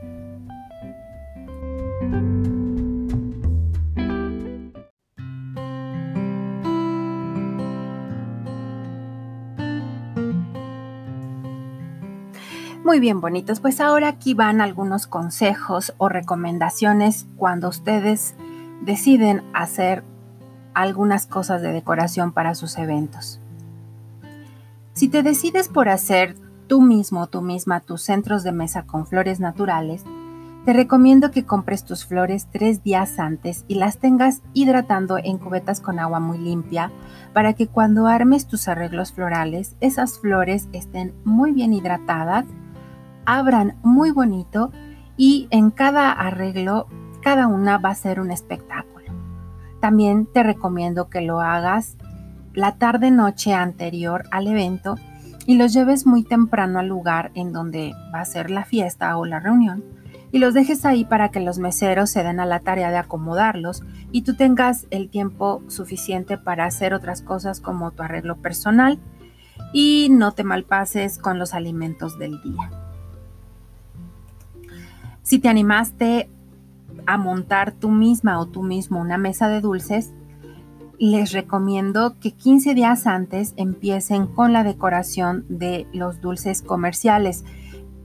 Muy 12.91 12.99
bien, 12.99 13.21
bonitos. 13.21 13.61
Pues 13.61 13.79
ahora 13.79 14.09
aquí 14.09 14.33
van 14.33 14.59
algunos 14.59 15.07
consejos 15.07 15.93
o 15.97 16.09
recomendaciones 16.09 17.25
cuando 17.37 17.69
ustedes 17.69 18.35
deciden 18.81 19.43
hacer 19.53 20.03
algunas 20.73 21.25
cosas 21.25 21.61
de 21.61 21.71
decoración 21.71 22.33
para 22.33 22.53
sus 22.53 22.77
eventos. 22.77 23.39
Si 24.91 25.07
te 25.07 25.23
decides 25.23 25.69
por 25.69 25.87
hacer 25.87 26.35
tú 26.67 26.81
mismo 26.81 27.27
tú 27.27 27.41
misma 27.41 27.79
tus 27.79 28.01
centros 28.01 28.43
de 28.43 28.51
mesa 28.51 28.83
con 28.83 29.07
flores 29.07 29.39
naturales, 29.39 30.03
te 30.65 30.73
recomiendo 30.73 31.31
que 31.31 31.45
compres 31.45 31.85
tus 31.85 32.05
flores 32.05 32.49
tres 32.51 32.83
días 32.83 33.19
antes 33.19 33.63
y 33.69 33.75
las 33.75 33.99
tengas 33.99 34.41
hidratando 34.53 35.17
en 35.17 35.37
cubetas 35.37 35.79
con 35.79 35.97
agua 35.97 36.19
muy 36.19 36.39
limpia 36.39 36.91
para 37.31 37.53
que 37.53 37.67
cuando 37.67 38.07
armes 38.07 38.47
tus 38.47 38.67
arreglos 38.67 39.13
florales, 39.13 39.77
esas 39.79 40.19
flores 40.19 40.67
estén 40.73 41.13
muy 41.23 41.53
bien 41.53 41.71
hidratadas 41.71 42.43
abran 43.25 43.77
muy 43.83 44.11
bonito 44.11 44.71
y 45.17 45.47
en 45.51 45.71
cada 45.71 46.11
arreglo, 46.11 46.87
cada 47.21 47.47
una 47.47 47.77
va 47.77 47.89
a 47.89 47.95
ser 47.95 48.19
un 48.19 48.31
espectáculo. 48.31 49.05
También 49.79 50.25
te 50.25 50.43
recomiendo 50.43 51.09
que 51.09 51.21
lo 51.21 51.41
hagas 51.41 51.97
la 52.53 52.75
tarde-noche 52.75 53.53
anterior 53.53 54.23
al 54.31 54.47
evento 54.47 54.95
y 55.45 55.55
los 55.55 55.73
lleves 55.73 56.05
muy 56.05 56.23
temprano 56.23 56.79
al 56.79 56.87
lugar 56.87 57.31
en 57.33 57.51
donde 57.51 57.93
va 58.13 58.21
a 58.21 58.25
ser 58.25 58.51
la 58.51 58.65
fiesta 58.65 59.17
o 59.17 59.25
la 59.25 59.39
reunión 59.39 59.83
y 60.31 60.39
los 60.39 60.53
dejes 60.53 60.85
ahí 60.85 61.03
para 61.03 61.29
que 61.29 61.39
los 61.39 61.59
meseros 61.59 62.09
se 62.09 62.23
den 62.23 62.39
a 62.39 62.45
la 62.45 62.59
tarea 62.59 62.89
de 62.89 62.97
acomodarlos 62.97 63.83
y 64.11 64.21
tú 64.21 64.35
tengas 64.35 64.87
el 64.89 65.09
tiempo 65.09 65.61
suficiente 65.67 66.37
para 66.37 66.65
hacer 66.65 66.93
otras 66.93 67.21
cosas 67.21 67.59
como 67.59 67.91
tu 67.91 68.03
arreglo 68.03 68.37
personal 68.37 68.99
y 69.73 70.07
no 70.09 70.31
te 70.31 70.43
malpases 70.43 71.17
con 71.17 71.37
los 71.37 71.53
alimentos 71.53 72.17
del 72.17 72.41
día. 72.41 72.80
Si 75.23 75.39
te 75.39 75.49
animaste 75.49 76.29
a 77.05 77.17
montar 77.17 77.71
tú 77.71 77.89
misma 77.89 78.39
o 78.39 78.47
tú 78.47 78.63
mismo 78.63 78.99
una 78.99 79.17
mesa 79.17 79.47
de 79.49 79.61
dulces, 79.61 80.11
les 80.99 81.31
recomiendo 81.31 82.19
que 82.19 82.31
15 82.31 82.75
días 82.75 83.07
antes 83.07 83.53
empiecen 83.57 84.27
con 84.27 84.53
la 84.53 84.63
decoración 84.63 85.45
de 85.49 85.87
los 85.93 86.21
dulces 86.21 86.61
comerciales, 86.61 87.43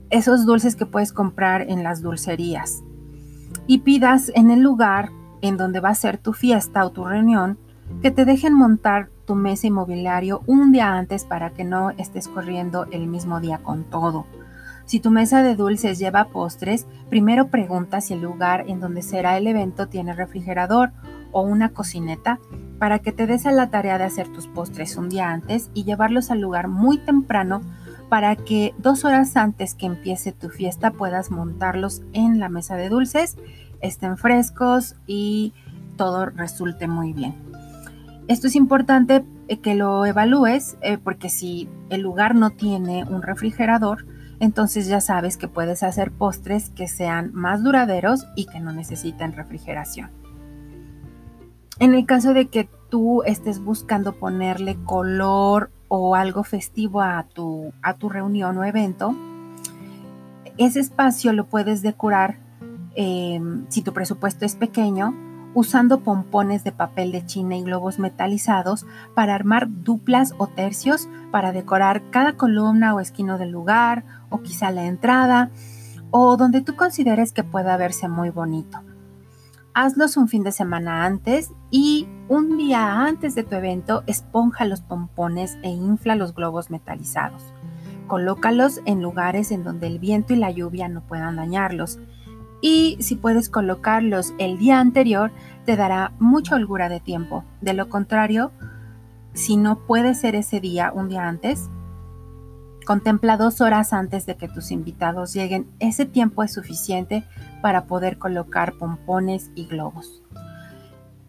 esos 0.09 0.45
dulces 0.45 0.75
que 0.75 0.85
puedes 0.85 1.13
comprar 1.13 1.61
en 1.69 1.83
las 1.83 2.01
dulcerías. 2.01 2.83
Y 3.67 3.79
pidas 3.79 4.31
en 4.33 4.49
el 4.49 4.61
lugar 4.61 5.11
en 5.41 5.57
donde 5.57 5.79
va 5.79 5.89
a 5.89 5.95
ser 5.95 6.17
tu 6.17 6.33
fiesta 6.33 6.85
o 6.85 6.91
tu 6.91 7.05
reunión 7.05 7.57
que 8.01 8.11
te 8.11 8.25
dejen 8.25 8.53
montar 8.53 9.09
tu 9.25 9.35
mesa 9.35 9.67
y 9.67 9.71
mobiliario 9.71 10.41
un 10.47 10.71
día 10.71 10.93
antes 10.93 11.25
para 11.25 11.51
que 11.51 11.63
no 11.63 11.91
estés 11.91 12.27
corriendo 12.27 12.85
el 12.91 13.07
mismo 13.07 13.39
día 13.39 13.59
con 13.59 13.83
todo. 13.83 14.25
Si 14.87 15.01
tu 15.01 15.11
mesa 15.11 15.43
de 15.43 15.57
dulces 15.57 15.99
lleva 15.99 16.29
postres, 16.29 16.87
primero 17.09 17.49
pregunta 17.49 17.99
si 17.99 18.13
el 18.13 18.21
lugar 18.21 18.63
en 18.69 18.79
donde 18.79 19.01
será 19.01 19.37
el 19.37 19.45
evento 19.45 19.89
tiene 19.89 20.13
refrigerador 20.13 20.93
o 21.33 21.41
una 21.41 21.73
cocineta 21.73 22.39
para 22.79 22.99
que 22.99 23.11
te 23.11 23.27
des 23.27 23.45
a 23.45 23.51
la 23.51 23.69
tarea 23.69 23.97
de 23.97 24.05
hacer 24.05 24.29
tus 24.29 24.47
postres 24.47 24.95
un 24.95 25.09
día 25.09 25.29
antes 25.29 25.69
y 25.73 25.83
llevarlos 25.83 26.31
al 26.31 26.39
lugar 26.39 26.69
muy 26.69 26.99
temprano 26.99 27.63
para 28.07 28.37
que 28.37 28.73
dos 28.77 29.03
horas 29.03 29.35
antes 29.35 29.75
que 29.75 29.87
empiece 29.87 30.31
tu 30.31 30.47
fiesta 30.47 30.91
puedas 30.91 31.31
montarlos 31.31 32.01
en 32.13 32.39
la 32.39 32.47
mesa 32.47 32.77
de 32.77 32.87
dulces, 32.87 33.35
estén 33.81 34.15
frescos 34.15 34.95
y 35.05 35.53
todo 35.97 36.27
resulte 36.27 36.87
muy 36.87 37.11
bien. 37.11 37.35
Esto 38.29 38.47
es 38.47 38.55
importante 38.55 39.25
eh, 39.49 39.59
que 39.59 39.75
lo 39.75 40.05
evalúes 40.05 40.77
eh, 40.81 40.97
porque 40.97 41.27
si 41.27 41.67
el 41.89 41.99
lugar 41.99 42.35
no 42.35 42.51
tiene 42.51 43.03
un 43.03 43.21
refrigerador, 43.21 44.05
entonces 44.39 44.87
ya 44.87 45.01
sabes 45.01 45.37
que 45.37 45.47
puedes 45.47 45.83
hacer 45.83 46.11
postres 46.11 46.69
que 46.69 46.87
sean 46.87 47.31
más 47.33 47.63
duraderos 47.63 48.25
y 48.35 48.45
que 48.45 48.59
no 48.59 48.71
necesiten 48.71 49.33
refrigeración. 49.33 50.11
En 51.79 51.93
el 51.93 52.05
caso 52.05 52.33
de 52.33 52.47
que 52.47 52.69
tú 52.89 53.23
estés 53.23 53.59
buscando 53.59 54.13
ponerle 54.13 54.77
color 54.83 55.71
o 55.87 56.15
algo 56.15 56.43
festivo 56.43 57.01
a 57.01 57.23
tu, 57.23 57.71
a 57.81 57.93
tu 57.95 58.09
reunión 58.09 58.57
o 58.57 58.63
evento, 58.63 59.15
ese 60.57 60.79
espacio 60.79 61.33
lo 61.33 61.45
puedes 61.45 61.81
decorar 61.81 62.37
eh, 62.95 63.39
si 63.69 63.83
tu 63.83 63.93
presupuesto 63.93 64.45
es 64.45 64.55
pequeño 64.55 65.26
usando 65.53 66.01
pompones 66.01 66.63
de 66.63 66.71
papel 66.71 67.11
de 67.11 67.25
china 67.25 67.55
y 67.55 67.63
globos 67.63 67.99
metalizados 67.99 68.85
para 69.15 69.35
armar 69.35 69.67
duplas 69.69 70.33
o 70.37 70.47
tercios 70.47 71.09
para 71.31 71.51
decorar 71.51 72.09
cada 72.11 72.33
columna 72.33 72.93
o 72.93 72.99
esquino 72.99 73.37
del 73.37 73.51
lugar 73.51 74.03
o 74.29 74.41
quizá 74.41 74.71
la 74.71 74.85
entrada 74.85 75.49
o 76.11 76.37
donde 76.37 76.61
tú 76.61 76.75
consideres 76.75 77.31
que 77.31 77.43
pueda 77.43 77.77
verse 77.77 78.07
muy 78.07 78.29
bonito. 78.29 78.81
Hazlos 79.73 80.17
un 80.17 80.27
fin 80.27 80.43
de 80.43 80.51
semana 80.51 81.05
antes 81.05 81.51
y 81.69 82.07
un 82.29 82.57
día 82.57 83.03
antes 83.05 83.35
de 83.35 83.43
tu 83.43 83.55
evento 83.55 84.03
esponja 84.07 84.65
los 84.65 84.81
pompones 84.81 85.57
e 85.61 85.69
infla 85.69 86.15
los 86.15 86.33
globos 86.33 86.71
metalizados. 86.71 87.53
Colócalos 88.07 88.81
en 88.85 89.01
lugares 89.01 89.51
en 89.51 89.63
donde 89.63 89.87
el 89.87 89.99
viento 89.99 90.33
y 90.33 90.37
la 90.37 90.49
lluvia 90.49 90.87
no 90.87 91.01
puedan 91.01 91.35
dañarlos 91.35 91.99
y 92.61 92.97
si 92.99 93.15
puedes 93.15 93.49
colocarlos 93.49 94.33
el 94.39 94.57
día 94.57 94.79
anterior, 94.79 95.31
te 95.65 95.75
dará 95.75 96.13
mucha 96.19 96.55
holgura 96.55 96.89
de 96.89 96.99
tiempo. 96.99 97.43
De 97.61 97.73
lo 97.73 97.89
contrario, 97.89 98.51
si 99.33 99.57
no 99.57 99.85
puede 99.85 100.15
ser 100.15 100.35
ese 100.35 100.59
día, 100.59 100.91
un 100.93 101.09
día 101.09 101.27
antes, 101.27 101.69
contempla 102.85 103.37
dos 103.37 103.61
horas 103.61 103.93
antes 103.93 104.25
de 104.25 104.37
que 104.37 104.47
tus 104.47 104.71
invitados 104.71 105.33
lleguen. 105.33 105.69
Ese 105.79 106.05
tiempo 106.05 106.43
es 106.43 106.53
suficiente 106.53 107.23
para 107.61 107.85
poder 107.85 108.17
colocar 108.17 108.73
pompones 108.77 109.51
y 109.55 109.65
globos. 109.67 110.23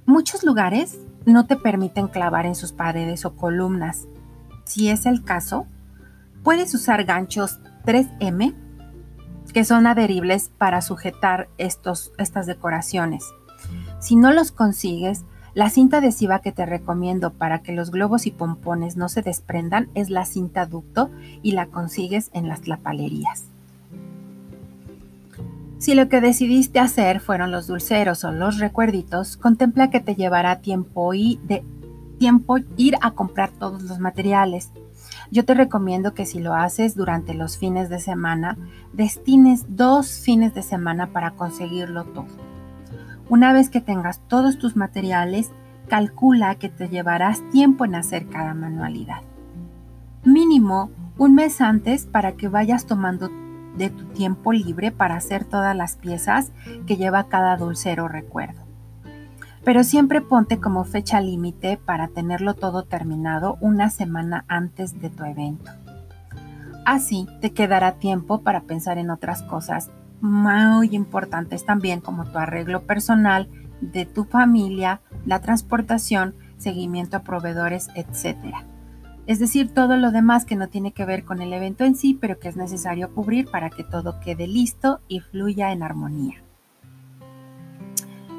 Muchos 0.07 0.45
lugares 0.45 0.99
no 1.27 1.47
te 1.47 1.57
permiten 1.57 2.09
clavar 2.09 2.47
en 2.47 2.55
sus 2.55 2.73
paredes 2.73 3.27
o 3.27 3.37
columnas. 3.37 4.07
Si 4.65 4.89
es 4.89 5.05
el 5.05 5.23
caso, 5.23 5.67
puedes 6.43 6.73
usar 6.75 7.05
ganchos 7.05 7.61
3M 7.85 8.55
que 9.53 9.65
son 9.65 9.87
adheribles 9.87 10.51
para 10.59 10.81
sujetar 10.81 11.49
estos, 11.59 12.13
estas 12.19 12.47
decoraciones. 12.47 13.25
Si 14.01 14.17
no 14.17 14.33
los 14.33 14.53
consigues, 14.53 15.25
la 15.55 15.71
cinta 15.71 15.99
adhesiva 15.99 16.41
que 16.41 16.53
te 16.53 16.67
recomiendo 16.67 17.33
para 17.33 17.63
que 17.63 17.73
los 17.73 17.91
globos 17.91 18.27
y 18.27 18.31
pompones 18.31 18.97
no 18.97 19.09
se 19.09 19.23
desprendan 19.23 19.89
es 19.95 20.11
la 20.11 20.25
cinta 20.25 20.67
ducto 20.67 21.11
y 21.43 21.53
la 21.53 21.67
consigues 21.67 22.31
en 22.33 22.49
las 22.49 22.69
lapalerías. 22.69 23.47
Si 25.79 25.95
lo 25.95 26.09
que 26.09 26.21
decidiste 26.21 26.81
hacer 26.81 27.21
fueron 27.21 27.51
los 27.51 27.69
dulceros 27.69 28.25
o 28.25 28.33
los 28.33 28.59
recuerditos, 28.59 29.37
contempla 29.37 29.91
que 29.91 30.01
te 30.01 30.17
llevará 30.17 30.61
tiempo, 30.61 31.15
y 31.15 31.41
de, 31.45 31.65
tiempo 32.19 32.59
ir 32.77 32.97
a 33.01 33.13
comprar 33.13 33.51
todos 33.53 33.83
los 33.85 34.01
materiales. 34.01 34.71
Yo 35.31 35.45
te 35.45 35.55
recomiendo 35.55 36.15
que 36.15 36.25
si 36.25 36.41
lo 36.41 36.55
haces 36.55 36.95
durante 36.95 37.35
los 37.35 37.59
fines 37.59 37.91
de 37.91 37.99
semana, 37.99 38.57
destines 38.93 39.67
dos 39.69 40.21
fines 40.21 40.55
de 40.55 40.63
semana 40.63 41.09
para 41.09 41.33
conseguirlo 41.33 42.05
todo. 42.05 42.29
Una 43.29 43.53
vez 43.53 43.69
que 43.69 43.83
tengas 43.83 44.21
todos 44.29 44.59
tus 44.59 44.75
materiales, 44.75 45.51
calcula 45.89 46.55
que 46.55 46.71
te 46.71 46.89
llevarás 46.89 47.43
tiempo 47.51 47.85
en 47.85 47.95
hacer 47.95 48.29
cada 48.29 48.55
manualidad. 48.55 49.21
Mínimo 50.25 50.91
un 51.19 51.35
mes 51.35 51.61
antes 51.61 52.07
para 52.07 52.33
que 52.33 52.49
vayas 52.49 52.87
tomando 52.87 53.31
de 53.77 53.91
tu 53.91 54.05
tiempo 54.07 54.53
libre 54.53 54.93
para 54.93 55.17
hacer 55.17 55.45
todas 55.45 55.77
las 55.77 55.97
piezas 55.97 56.53
que 56.87 56.97
lleva 56.97 57.29
cada 57.29 57.57
dulcero 57.57 58.09
recuerdo 58.09 58.68
pero 59.69 59.85
siempre 59.85 60.23
ponte 60.23 60.61
como 60.61 60.85
fecha 60.85 61.21
límite 61.21 61.77
para 61.77 62.09
tenerlo 62.09 62.55
todo 62.55 62.85
terminado 62.85 63.59
una 63.61 63.91
semana 63.91 64.47
antes 64.49 64.99
de 64.99 65.11
tu 65.11 65.27
evento. 65.27 65.71
Así 66.87 67.27
te 67.43 67.53
quedará 67.53 67.99
tiempo 67.99 68.41
para 68.41 68.63
pensar 68.63 68.97
en 68.97 69.11
otras 69.11 69.43
cosas 69.43 69.91
muy 70.23 70.97
importantes 70.97 71.67
también 71.67 72.01
como 72.01 72.25
tu 72.25 72.39
arreglo 72.39 72.87
personal 72.87 73.51
de 73.83 74.07
tu 74.07 74.25
familia, 74.25 75.03
la 75.27 75.43
transportación, 75.43 76.35
seguimiento 76.57 77.19
a 77.19 77.23
proveedores, 77.23 77.89
etc. 77.95 78.39
Es 79.27 79.39
decir, 79.39 79.75
todo 79.75 79.99
lo 79.99 80.13
demás 80.13 80.47
que 80.47 80.57
no 80.57 80.69
tiene 80.69 80.93
que 80.93 81.05
ver 81.05 81.27
con 81.27 81.43
el 81.43 81.53
evento 81.53 81.85
en 81.85 81.95
sí, 81.95 82.17
pero 82.19 82.39
que 82.39 82.49
es 82.49 82.57
necesario 82.57 83.15
cubrir 83.15 83.51
para 83.51 83.69
que 83.69 83.85
todo 83.85 84.19
quede 84.21 84.47
listo 84.47 85.03
y 85.09 85.21
fluya 85.21 85.73
en 85.73 85.83
armonía. 85.83 86.48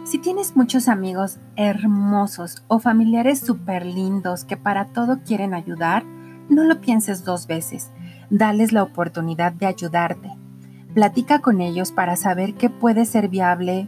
Si 0.10 0.18
tienes 0.18 0.56
muchos 0.56 0.88
amigos 0.88 1.38
hermosos 1.56 2.63
o 2.68 2.80
familiares 2.80 3.42
súper 3.42 3.86
lindos 3.86 4.44
que 4.44 4.58
para 4.58 4.86
todo 4.86 5.20
quieren 5.24 5.54
ayudar, 5.54 6.04
no 6.50 6.63
lo 6.63 6.82
pienses 6.82 7.24
dos 7.24 7.46
veces. 7.46 7.92
Dales 8.32 8.72
la 8.72 8.82
oportunidad 8.82 9.54
de 9.54 9.68
ayudarte. 9.68 10.32
Platica 10.96 11.42
con 11.42 11.62
ellos 11.62 11.92
para 11.92 12.16
saber 12.16 12.56
qué 12.56 12.72
puede 12.72 13.06
ser 13.06 13.28
viable 13.28 13.88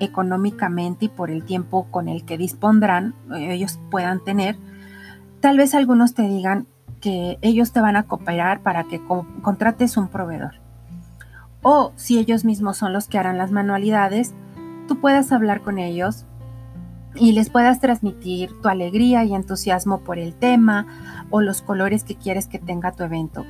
económicamente 0.00 1.06
y 1.06 1.08
por 1.08 1.30
el 1.30 1.42
tiempo 1.44 1.86
con 1.90 2.08
el 2.08 2.26
que 2.26 2.36
dispondrán, 2.36 3.14
ellos 3.34 3.80
puedan 3.90 4.22
tener. 4.22 4.58
Tal 5.40 5.56
vez 5.56 5.74
algunos 5.74 6.12
te 6.12 6.28
digan 6.28 6.66
que 7.00 7.38
ellos 7.40 7.72
te 7.72 7.80
van 7.80 7.96
a 7.96 8.02
cooperar 8.02 8.60
para 8.60 8.84
que 8.84 9.00
contrates 9.40 9.96
un 9.96 10.08
proveedor. 10.08 10.56
O 11.62 11.92
si 11.96 12.18
ellos 12.18 12.44
mismos 12.44 12.76
son 12.76 12.92
los 12.92 13.08
que 13.08 13.16
harán 13.16 13.38
las 13.38 13.50
manualidades, 13.50 14.34
tú 14.88 15.00
puedas 15.00 15.30
hablar 15.30 15.62
con 15.62 15.78
ellos 15.78 16.26
y 17.14 17.32
les 17.32 17.50
puedas 17.50 17.80
transmitir 17.80 18.50
tu 18.60 18.68
alegría 18.68 19.24
y 19.24 19.34
entusiasmo 19.34 20.00
por 20.00 20.18
el 20.18 20.34
tema 20.34 20.86
o 21.30 21.40
los 21.40 21.62
colores 21.62 22.02
que 22.02 22.16
quieres 22.16 22.48
que 22.48 22.58
tenga 22.58 22.92
tu 22.92 23.04
evento. 23.04 23.46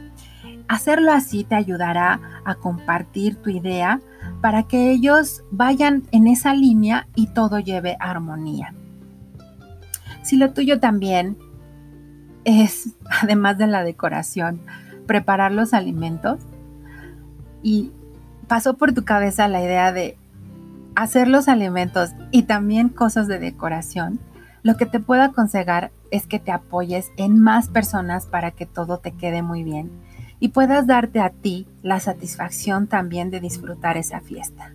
Hacerlo 0.68 1.12
así 1.12 1.44
te 1.44 1.54
ayudará 1.54 2.20
a 2.44 2.54
compartir 2.56 3.36
tu 3.36 3.48
idea 3.48 4.00
para 4.42 4.64
que 4.64 4.90
ellos 4.90 5.42
vayan 5.50 6.02
en 6.12 6.26
esa 6.26 6.52
línea 6.52 7.08
y 7.14 7.28
todo 7.28 7.58
lleve 7.58 7.96
armonía. 8.00 8.74
Si 10.22 10.36
lo 10.36 10.52
tuyo 10.52 10.78
también 10.78 11.38
es, 12.44 12.90
además 13.22 13.56
de 13.56 13.66
la 13.66 13.82
decoración, 13.82 14.60
preparar 15.06 15.52
los 15.52 15.72
alimentos 15.72 16.40
y 17.62 17.92
pasó 18.46 18.76
por 18.76 18.92
tu 18.92 19.04
cabeza 19.04 19.48
la 19.48 19.62
idea 19.62 19.92
de 19.92 20.18
hacer 21.02 21.28
los 21.28 21.46
alimentos 21.46 22.10
y 22.32 22.42
también 22.42 22.88
cosas 22.88 23.28
de 23.28 23.38
decoración, 23.38 24.18
lo 24.64 24.76
que 24.76 24.84
te 24.84 24.98
puedo 24.98 25.22
aconsejar 25.22 25.92
es 26.10 26.26
que 26.26 26.40
te 26.40 26.50
apoyes 26.50 27.12
en 27.16 27.38
más 27.38 27.68
personas 27.68 28.26
para 28.26 28.50
que 28.50 28.66
todo 28.66 28.98
te 28.98 29.12
quede 29.12 29.42
muy 29.42 29.62
bien 29.62 29.92
y 30.40 30.48
puedas 30.48 30.88
darte 30.88 31.20
a 31.20 31.30
ti 31.30 31.68
la 31.82 32.00
satisfacción 32.00 32.88
también 32.88 33.30
de 33.30 33.38
disfrutar 33.38 33.96
esa 33.96 34.20
fiesta. 34.20 34.72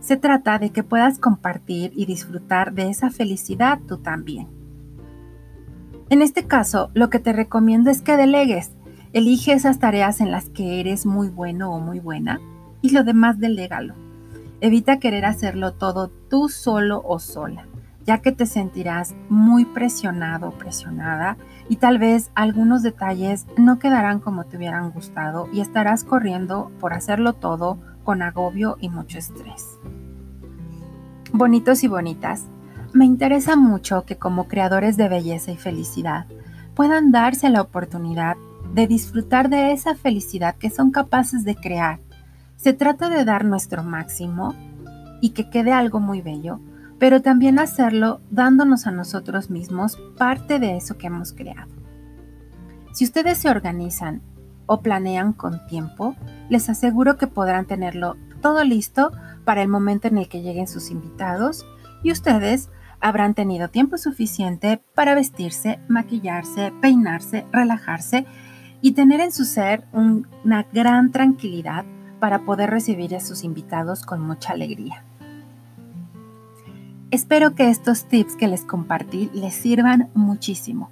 Se 0.00 0.16
trata 0.16 0.58
de 0.58 0.70
que 0.70 0.82
puedas 0.82 1.18
compartir 1.18 1.92
y 1.94 2.06
disfrutar 2.06 2.72
de 2.72 2.88
esa 2.88 3.10
felicidad 3.10 3.80
tú 3.86 3.98
también. 3.98 4.48
En 6.08 6.22
este 6.22 6.46
caso, 6.46 6.90
lo 6.94 7.10
que 7.10 7.18
te 7.18 7.34
recomiendo 7.34 7.90
es 7.90 8.00
que 8.00 8.16
delegues. 8.16 8.72
Elige 9.12 9.52
esas 9.52 9.78
tareas 9.78 10.22
en 10.22 10.30
las 10.30 10.48
que 10.48 10.80
eres 10.80 11.04
muy 11.04 11.28
bueno 11.28 11.70
o 11.74 11.80
muy 11.80 12.00
buena 12.00 12.40
y 12.80 12.90
lo 12.90 13.04
demás 13.04 13.38
delégalo. 13.38 14.11
Evita 14.62 15.00
querer 15.00 15.24
hacerlo 15.24 15.72
todo 15.72 16.06
tú 16.06 16.48
solo 16.48 17.02
o 17.04 17.18
sola, 17.18 17.66
ya 18.06 18.18
que 18.18 18.30
te 18.30 18.46
sentirás 18.46 19.12
muy 19.28 19.64
presionado 19.64 20.50
o 20.50 20.52
presionada 20.52 21.36
y 21.68 21.78
tal 21.78 21.98
vez 21.98 22.30
algunos 22.36 22.84
detalles 22.84 23.44
no 23.56 23.80
quedarán 23.80 24.20
como 24.20 24.44
te 24.44 24.56
hubieran 24.56 24.92
gustado 24.92 25.48
y 25.52 25.62
estarás 25.62 26.04
corriendo 26.04 26.70
por 26.78 26.92
hacerlo 26.92 27.32
todo 27.32 27.80
con 28.04 28.22
agobio 28.22 28.76
y 28.80 28.88
mucho 28.88 29.18
estrés. 29.18 29.80
Bonitos 31.32 31.82
y 31.82 31.88
bonitas, 31.88 32.44
me 32.92 33.04
interesa 33.04 33.56
mucho 33.56 34.04
que 34.04 34.16
como 34.16 34.46
creadores 34.46 34.96
de 34.96 35.08
belleza 35.08 35.50
y 35.50 35.56
felicidad 35.56 36.26
puedan 36.76 37.10
darse 37.10 37.48
la 37.48 37.62
oportunidad 37.62 38.36
de 38.72 38.86
disfrutar 38.86 39.48
de 39.48 39.72
esa 39.72 39.96
felicidad 39.96 40.54
que 40.54 40.70
son 40.70 40.92
capaces 40.92 41.42
de 41.44 41.56
crear 41.56 41.98
se 42.62 42.72
trata 42.72 43.10
de 43.10 43.24
dar 43.24 43.44
nuestro 43.44 43.82
máximo 43.82 44.54
y 45.20 45.30
que 45.30 45.50
quede 45.50 45.72
algo 45.72 45.98
muy 45.98 46.22
bello, 46.22 46.60
pero 47.00 47.20
también 47.20 47.58
hacerlo 47.58 48.20
dándonos 48.30 48.86
a 48.86 48.92
nosotros 48.92 49.50
mismos 49.50 49.98
parte 50.16 50.60
de 50.60 50.76
eso 50.76 50.96
que 50.96 51.08
hemos 51.08 51.32
creado. 51.32 51.72
Si 52.92 53.04
ustedes 53.04 53.38
se 53.38 53.50
organizan 53.50 54.22
o 54.66 54.80
planean 54.80 55.32
con 55.32 55.66
tiempo, 55.66 56.14
les 56.50 56.68
aseguro 56.68 57.16
que 57.16 57.26
podrán 57.26 57.66
tenerlo 57.66 58.16
todo 58.40 58.62
listo 58.62 59.10
para 59.44 59.60
el 59.60 59.68
momento 59.68 60.06
en 60.06 60.18
el 60.18 60.28
que 60.28 60.42
lleguen 60.42 60.68
sus 60.68 60.92
invitados 60.92 61.66
y 62.04 62.12
ustedes 62.12 62.70
habrán 63.00 63.34
tenido 63.34 63.70
tiempo 63.70 63.98
suficiente 63.98 64.80
para 64.94 65.16
vestirse, 65.16 65.80
maquillarse, 65.88 66.72
peinarse, 66.80 67.44
relajarse 67.50 68.24
y 68.80 68.92
tener 68.92 69.18
en 69.20 69.32
su 69.32 69.46
ser 69.46 69.84
una 69.92 70.62
gran 70.72 71.10
tranquilidad 71.10 71.84
para 72.22 72.44
poder 72.44 72.70
recibir 72.70 73.16
a 73.16 73.20
sus 73.20 73.42
invitados 73.42 74.06
con 74.06 74.20
mucha 74.20 74.52
alegría. 74.52 75.02
Espero 77.10 77.56
que 77.56 77.68
estos 77.68 78.04
tips 78.04 78.36
que 78.36 78.46
les 78.46 78.64
compartí 78.64 79.28
les 79.34 79.54
sirvan 79.54 80.08
muchísimo. 80.14 80.88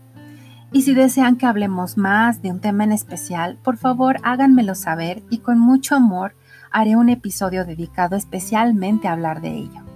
Y 0.72 0.82
si 0.82 0.92
desean 0.92 1.36
que 1.36 1.46
hablemos 1.46 1.96
más 1.96 2.42
de 2.42 2.50
un 2.50 2.58
tema 2.58 2.82
en 2.82 2.90
especial, 2.90 3.58
por 3.62 3.76
favor 3.76 4.16
háganmelo 4.24 4.74
saber 4.74 5.22
y 5.30 5.38
con 5.38 5.60
mucho 5.60 5.94
amor 5.94 6.34
haré 6.72 6.96
un 6.96 7.08
episodio 7.08 7.64
dedicado 7.64 8.16
especialmente 8.16 9.06
a 9.06 9.12
hablar 9.12 9.40
de 9.40 9.50
ello. 9.50 9.89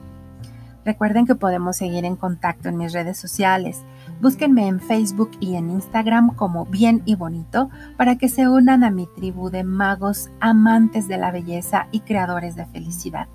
Recuerden 0.84 1.26
que 1.26 1.34
podemos 1.34 1.76
seguir 1.76 2.04
en 2.04 2.16
contacto 2.16 2.68
en 2.68 2.76
mis 2.76 2.92
redes 2.92 3.18
sociales. 3.18 3.82
Búsquenme 4.20 4.68
en 4.68 4.80
Facebook 4.80 5.30
y 5.40 5.56
en 5.56 5.70
Instagram 5.70 6.34
como 6.34 6.66
Bien 6.66 7.02
y 7.06 7.14
Bonito 7.14 7.70
para 7.96 8.16
que 8.16 8.28
se 8.28 8.48
unan 8.48 8.84
a 8.84 8.90
mi 8.90 9.06
tribu 9.16 9.50
de 9.50 9.64
magos 9.64 10.30
amantes 10.40 11.08
de 11.08 11.16
la 11.16 11.30
belleza 11.30 11.88
y 11.90 12.00
creadores 12.00 12.54
de 12.54 12.66
felicidad. 12.66 13.28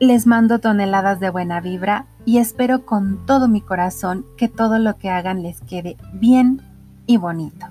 Les 0.00 0.26
mando 0.26 0.58
toneladas 0.58 1.20
de 1.20 1.30
buena 1.30 1.60
vibra 1.60 2.06
y 2.24 2.38
espero 2.38 2.84
con 2.84 3.24
todo 3.26 3.48
mi 3.48 3.60
corazón 3.60 4.26
que 4.36 4.48
todo 4.48 4.78
lo 4.80 4.98
que 4.98 5.10
hagan 5.10 5.42
les 5.42 5.60
quede 5.60 5.96
bien 6.12 6.60
y 7.06 7.16
bonito. 7.16 7.66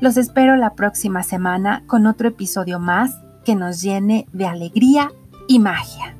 Los 0.00 0.16
espero 0.16 0.56
la 0.56 0.74
próxima 0.74 1.22
semana 1.22 1.84
con 1.86 2.06
otro 2.06 2.28
episodio 2.28 2.80
más 2.80 3.16
que 3.44 3.54
nos 3.54 3.80
llene 3.80 4.26
de 4.32 4.46
alegría 4.46 5.12
y 5.46 5.58
magia. 5.60 6.16